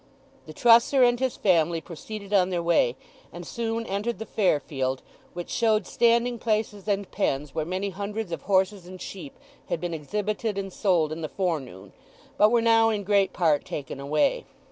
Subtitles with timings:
[0.47, 2.95] The trusser and his family proceeded on their way,
[3.31, 5.03] and soon entered the Fair field,
[5.35, 9.37] which showed standing places and pens where many hundreds of horses and sheep
[9.69, 11.93] had been exhibited and sold in the forenoon,
[12.35, 14.45] but were now in great part taken away.